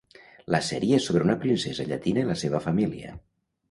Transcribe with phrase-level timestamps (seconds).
[0.55, 3.19] La sèrie és sobre una princesa llatina i la seva família.